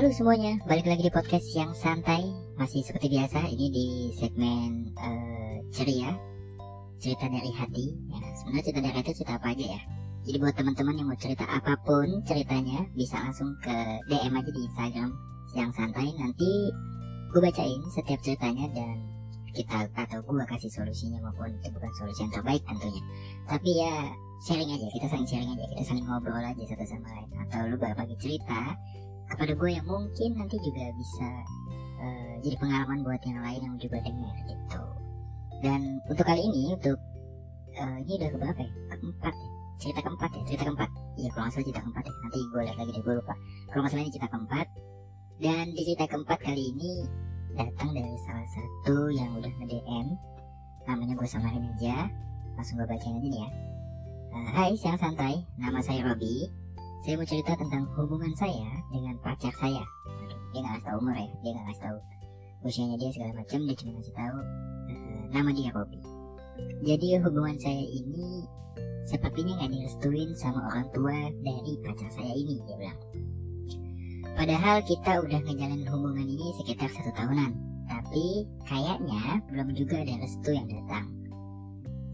[0.00, 2.24] Halo semuanya, balik lagi di podcast yang santai
[2.56, 3.86] Masih seperti biasa, ini di
[4.16, 6.16] segmen uh, ceria
[6.96, 7.92] Cerita dari hati.
[8.08, 9.80] Ya, Sebenarnya cerita dari hati cerita apa aja ya?
[10.24, 13.76] Jadi buat teman-teman yang mau cerita apa pun ceritanya Bisa langsung ke
[14.08, 15.10] DM aja di Instagram
[15.52, 16.08] yang santai.
[16.16, 16.48] Nanti
[17.36, 18.96] gue bacain setiap ceritanya dan
[19.52, 23.04] kita atau gue kasih solusinya maupun itu bukan solusi yang terbaik tentunya.
[23.44, 24.16] Tapi ya
[24.48, 27.28] sharing aja kita saling sharing aja kita saling ngobrol aja satu sama lain.
[27.44, 28.80] Atau lu berbagi cerita
[29.30, 31.28] kepada gue yang mungkin nanti juga bisa
[32.02, 34.82] uh, jadi pengalaman buat yang lain yang juga dengar gitu.
[35.60, 36.98] Dan untuk kali ini untuk
[37.78, 38.72] uh, ini udah keberapa ya?
[38.90, 39.48] Keempat ya?
[39.80, 40.42] Cerita keempat ya?
[40.44, 40.90] Cerita keempat?
[41.16, 42.14] Iya kalau nggak salah cerita keempat ya.
[42.20, 43.34] Nanti gue lihat lagi deh gue lupa.
[43.70, 44.66] Kalau nggak salah ini cerita keempat.
[45.40, 46.90] Dan di cerita keempat kali ini
[47.56, 50.06] datang dari salah satu yang udah nge-DM
[50.88, 52.08] namanya gue samarin aja
[52.56, 53.50] langsung gue bacain aja nih ya.
[54.30, 55.42] Uh, Hai siang santai.
[55.58, 56.59] Nama saya Robi
[57.00, 59.80] saya mau cerita tentang hubungan saya dengan pacar saya.
[60.52, 61.98] dia nggak ngasih tahu umur ya, dia nggak ngasih tahu
[62.60, 64.38] usianya dia segala macam, dia cuma ngasih tahu
[64.92, 66.00] uh, nama dia Robi.
[66.84, 68.44] Jadi hubungan saya ini
[69.08, 73.00] sepertinya nggak direstuin sama orang tua dari pacar saya ini, dia bilang.
[74.36, 77.52] Padahal kita udah ngejalanin hubungan ini sekitar satu tahunan,
[77.88, 81.08] tapi kayaknya belum juga ada restu yang datang.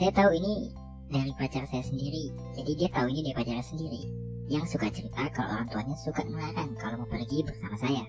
[0.00, 0.72] Saya tahu ini
[1.12, 5.46] dari pacar saya sendiri, jadi dia tahu ini dari pacarnya sendiri yang suka cerita kalau
[5.54, 8.02] orang tuanya suka melarang kalau mau pergi bersama saya.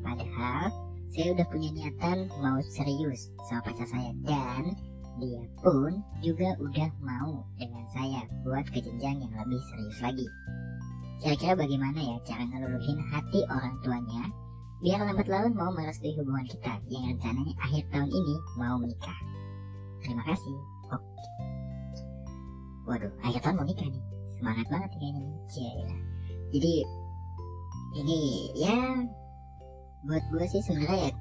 [0.00, 0.72] Padahal
[1.12, 4.72] saya udah punya niatan mau serius sama pacar saya dan
[5.20, 10.28] dia pun juga udah mau dengan saya buat ke jenjang yang lebih serius lagi.
[11.20, 14.24] Kira-kira bagaimana ya cara ngeluluhin hati orang tuanya
[14.80, 19.18] biar lambat laun mau merestui hubungan kita yang rencananya akhir tahun ini mau menikah.
[20.00, 20.56] Terima kasih.
[20.96, 21.24] Oke.
[22.88, 24.07] Waduh, akhir tahun mau nikah nih
[24.38, 25.36] semangat banget kayaknya nih
[26.48, 26.74] jadi
[27.98, 28.18] ini
[28.56, 28.76] ya
[30.06, 31.12] buat gue sih sebenarnya ya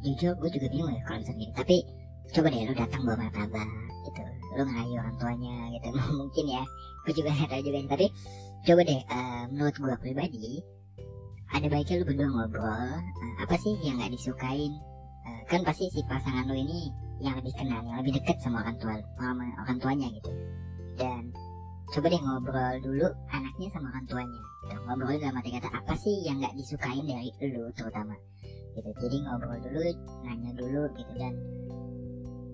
[0.00, 1.52] jujur gue juga bingung ya kalau misalnya gini.
[1.52, 1.76] Tapi
[2.30, 3.68] coba deh lu datang bawa martabak
[4.08, 4.20] gitu.
[4.56, 5.88] Lu ngerayu orang tuanya gitu.
[6.20, 6.62] Mungkin ya
[7.04, 8.06] gue juga nggak tahu juga tapi
[8.60, 10.60] coba deh uh, menurut gue pribadi
[11.50, 13.00] ada baiknya lu berdua ngobrol uh,
[13.42, 14.72] apa sih yang nggak disukain?
[15.26, 16.88] Uh, kan pasti si pasangan lu ini
[17.20, 20.30] yang lebih kenal yang lebih deket sama orang tua sama orang tuanya gitu.
[20.96, 21.29] Dan
[21.90, 24.42] coba deh ngobrol dulu anaknya sama orang tuanya.
[24.62, 24.76] Gitu.
[24.86, 28.14] ngobrol dalam arti kata apa sih yang nggak disukain dari lu terutama?
[28.78, 28.90] Gitu.
[29.02, 29.80] Jadi ngobrol dulu
[30.22, 31.12] nanya dulu gitu.
[31.18, 31.34] Dan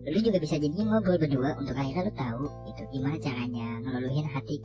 [0.09, 4.57] lu juga bisa jadinya ngobrol berdua untuk akhirnya lu tahu gitu gimana caranya ngeluluhin hati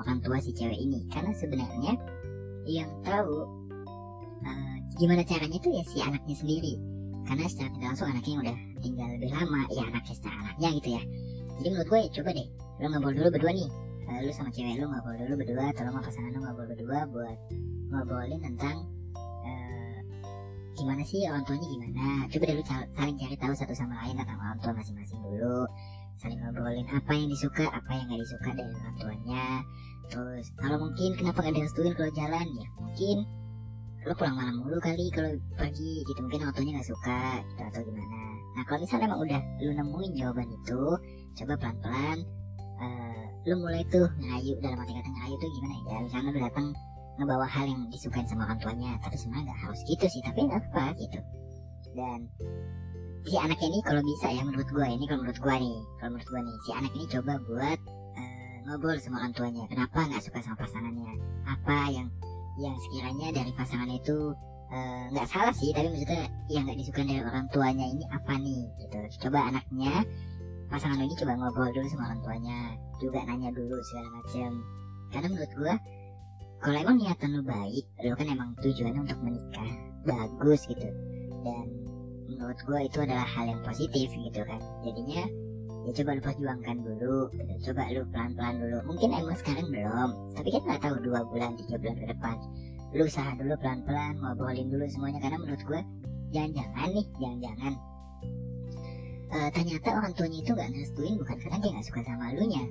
[0.00, 1.04] orang tua si cewek ini.
[1.12, 1.92] Karena sebenarnya
[2.64, 3.44] yang tahu
[4.40, 6.80] uh, gimana caranya tuh ya si anaknya sendiri.
[7.28, 10.88] Karena secara tidak langsung anaknya yang udah tinggal lebih lama ya anaknya secara anaknya gitu
[10.96, 11.02] ya.
[11.60, 12.48] Jadi menurut gue coba deh
[12.82, 13.68] lu ngobrol dulu berdua nih
[14.08, 16.98] uh, lu sama cewek lu ngobrol dulu berdua atau lu sama pasangan lu ngobrol berdua
[17.08, 17.38] buat
[17.90, 18.76] ngobrolin tentang
[19.18, 19.98] uh,
[20.74, 22.06] gimana sih orang tuanya gimana.
[22.28, 25.64] Coba deh lu saling cari tahu satu sama lain tentang orang tua masing-masing dulu.
[26.18, 29.44] Saling ngobrolin apa yang disuka apa yang gak disuka dari orang tuanya.
[30.10, 32.46] Terus kalau mungkin kenapa gak direstuin kalau jalan?
[32.54, 33.16] Ya mungkin
[34.04, 36.18] lo pulang malam mulu kali kalau pagi gitu.
[36.20, 38.20] Mungkin orang tuanya gak suka gitu atau gimana.
[38.54, 40.82] Nah kalau misalnya emang udah lu nemuin jawaban itu
[41.34, 42.18] coba pelan-pelan
[42.80, 45.96] uh, lu mulai tuh ngerayu dalam arti kata ngerayu tuh gimana ya?
[46.00, 46.66] Misalnya lu datang
[47.14, 50.60] ngebawa hal yang disukain sama orang tuanya tapi sebenarnya nggak harus gitu sih tapi nggak
[50.70, 51.20] apa gitu.
[51.94, 52.20] Dan
[53.24, 56.28] si anak ini kalau bisa ya menurut gua ini kalau menurut gua nih kalau menurut
[56.28, 57.78] gua nih si anak ini coba buat
[58.18, 59.64] uh, ngobrol sama orang tuanya.
[59.70, 61.12] Kenapa nggak suka sama pasangannya?
[61.46, 62.08] Apa yang
[62.58, 64.30] yang sekiranya dari pasangan itu
[64.70, 68.32] eh, nggak uh, salah sih tapi maksudnya yang nggak disukai dari orang tuanya ini apa
[68.38, 68.98] nih gitu.
[69.26, 70.06] Coba anaknya
[70.72, 72.58] pasangan ini coba ngobrol dulu sama orang tuanya
[73.02, 74.50] juga nanya dulu segala macam
[75.14, 75.74] karena menurut gue
[76.64, 79.70] kalau emang niatan lu baik lu kan emang tujuannya untuk menikah.
[80.08, 80.88] Bagus gitu.
[81.44, 81.66] Dan
[82.24, 84.60] menurut gue itu adalah hal yang positif gitu kan.
[84.80, 85.28] Jadinya
[85.84, 87.52] ya coba lu perjuangkan dulu gitu.
[87.68, 88.78] coba lu pelan-pelan dulu.
[88.88, 90.10] Mungkin emang sekarang belum.
[90.32, 92.36] Tapi kan nggak tahu dua bulan tiga bulan ke depan.
[92.96, 95.20] Lu usaha dulu pelan-pelan ngobrolin dulu semuanya.
[95.20, 95.80] Karena menurut gue
[96.32, 97.72] jangan-jangan nih jangan-jangan
[99.34, 102.64] uh, ternyata orang tuanya itu gak ngerestuin bukan karena dia gak suka sama nya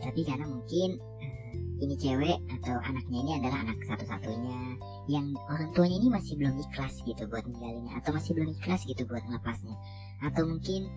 [0.00, 1.36] tapi karena mungkin uh,
[1.80, 4.58] ini cewek atau anaknya ini adalah anak satu-satunya
[5.08, 9.06] yang orang tuanya ini masih belum ikhlas gitu buat ninggalinnya atau masih belum ikhlas gitu
[9.08, 9.76] buat melepasnya
[10.20, 10.90] atau mungkin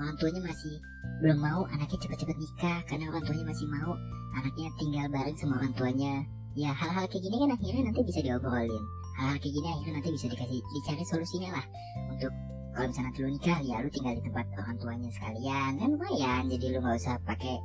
[0.00, 0.74] orang tuanya masih
[1.20, 3.92] belum mau anaknya cepat-cepat nikah karena orang tuanya masih mau
[4.40, 6.14] anaknya tinggal bareng sama orang tuanya.
[6.58, 8.84] Ya hal-hal kayak gini kan akhirnya nanti bisa diobrolin.
[9.20, 11.66] Hal-hal kayak gini akhirnya nanti bisa dikasih dicari solusinya lah
[12.10, 12.32] untuk
[12.80, 15.70] kalau misalnya lu nikah ya lu tinggal di tempat orang tuanya sekalian.
[15.76, 17.60] Kan lumayan jadi lu nggak usah pakai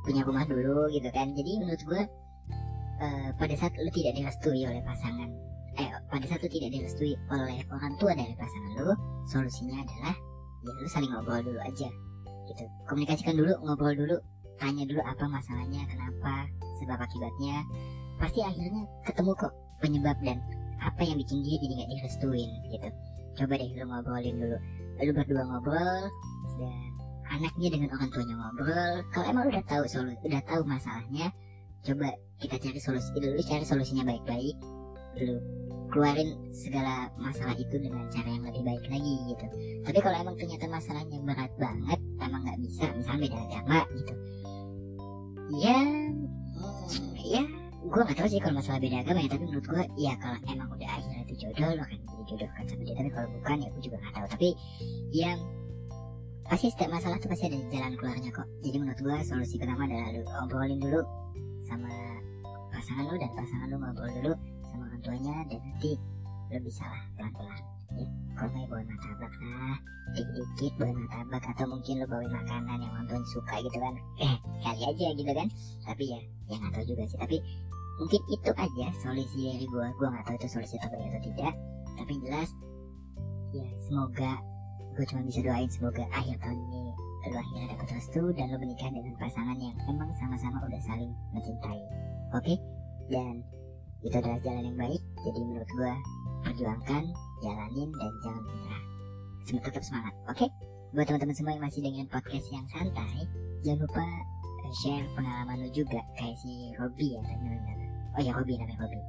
[0.00, 1.28] punya rumah dulu gitu kan.
[1.36, 2.02] Jadi menurut gue
[3.04, 5.28] uh, pada saat lu tidak direstui oleh pasangan
[5.76, 8.96] eh pada saat lu tidak direstui oleh orang tua dari pasangan lu
[9.28, 10.16] solusinya adalah
[10.64, 11.88] ya lu saling ngobrol dulu aja
[12.48, 12.64] gitu.
[12.88, 14.16] Komunikasikan dulu ngobrol dulu
[14.56, 16.48] tanya dulu apa masalahnya kenapa
[16.80, 17.60] sebab akibatnya
[18.16, 19.52] pasti akhirnya ketemu kok
[19.84, 20.40] penyebab dan
[20.80, 22.88] apa yang bikin dia jadi nggak direstuin gitu
[23.36, 24.58] coba deh lu ngobrolin dulu.
[25.04, 26.08] Lu berdua ngobrol
[26.56, 26.90] dan
[27.28, 28.92] anaknya dengan orang tuanya ngobrol.
[29.12, 31.28] Kalau emang udah tahu solu udah tahu masalahnya
[31.84, 32.08] coba
[32.40, 33.38] kita cari solusi dulu.
[33.44, 34.56] Cari solusinya baik-baik.
[35.20, 35.36] Lu
[35.92, 39.46] keluarin segala masalah itu dengan cara yang lebih baik lagi gitu.
[39.86, 44.14] Tapi kalau emang ternyata masalahnya berat banget emang nggak bisa misalnya beda agama gitu.
[45.62, 47.44] Ya hmm, ya
[47.86, 50.68] gue gak tahu sih kalau masalah beda agama ya tapi menurut gue ya kalau emang
[50.74, 50.85] udah
[51.36, 54.48] jodoh lo akan dijodohkan sama dia tapi kalau bukan ya gue juga gak tahu tapi
[55.12, 55.32] ya
[56.46, 58.46] pasti setiap masalah tuh pasti ada jalan keluarnya kok.
[58.62, 61.02] Jadi menurut gue solusi pertama adalah lu obrolin dulu
[61.66, 61.90] sama
[62.70, 64.32] pasangan lu dan pasangan lu ngobrol dulu
[64.70, 65.92] sama orang tuanya dan nanti
[66.54, 67.58] lu bisa lah pelan-pelan
[67.98, 68.06] ya.
[68.36, 69.76] Kalau kayak bawa martabak lah
[70.14, 73.94] dikit-dikit bawa martabak atau mungkin lu bawain makanan yang orang tuanya suka gitu kan.
[74.22, 75.48] Eh kali aja gitu kan.
[75.82, 77.18] Tapi ya ya nggak tahu juga sih.
[77.18, 77.36] Tapi
[77.96, 81.54] mungkin itu aja solusi dari gue gue nggak tahu itu solusi terbaik atau tidak.
[81.96, 82.50] Tapi yang jelas
[83.54, 84.32] ya semoga
[84.96, 86.84] gue cuma bisa doain semoga akhir tahun ini
[87.26, 91.82] lo akhirnya dapat restu dan lo menikah dengan pasangan yang memang sama-sama udah saling mencintai.
[92.32, 92.54] Oke?
[92.54, 92.56] Okay?
[93.10, 93.42] dan
[94.06, 95.02] itu adalah jalan yang baik.
[95.26, 95.92] Jadi menurut gue
[96.46, 97.02] perjuangkan
[97.42, 98.82] jalanin dan jangan menyerah.
[99.46, 100.14] Tetap semangat.
[100.30, 100.46] Oke?
[100.46, 100.50] Okay?
[100.96, 103.28] buat teman-teman semua yang masih dengan podcast yang santai
[103.60, 104.06] jangan lupa
[104.64, 107.75] eh, share pengalaman lo juga kayak si Robby ya namanya
[108.16, 109.00] oh ya hobi namanya hobi.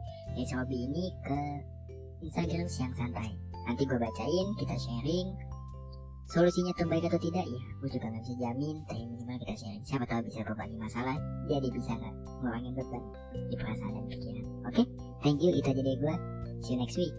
[0.43, 1.39] Si hobi ini ke
[2.27, 3.31] Instagram siang santai.
[3.65, 5.27] Nanti gue bacain kita sharing.
[6.27, 7.47] Solusinya terbaik atau tidak?
[7.47, 9.83] Ya gue juga nggak bisa jamin tapi minimal kita sharing.
[9.87, 11.15] Siapa tahu bisa berbagi masalah
[11.47, 13.03] jadi bisa nggak ngurangin beban
[13.47, 14.45] di perasaan dan pikiran.
[14.67, 14.75] Oke?
[14.83, 14.87] Okay?
[15.23, 16.15] thank you itu aja dari gue
[16.61, 17.13] see you next week